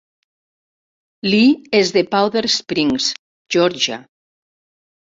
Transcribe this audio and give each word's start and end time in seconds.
Lee 1.29 1.53
és 1.81 1.93
de 1.99 2.05
Powder 2.17 2.45
Springs, 2.55 3.13
Georgia. 3.59 4.03